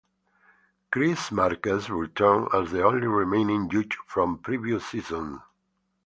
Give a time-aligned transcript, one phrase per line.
[0.91, 5.39] Chris Marques returns as the only remaining judge from previous seasons.